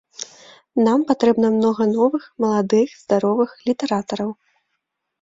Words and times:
Нам 0.87 0.99
патрэбна 1.11 1.51
многа 1.59 1.83
новых 1.95 2.23
маладых, 2.47 2.99
здаровых 3.05 3.49
літаратараў. 3.71 4.37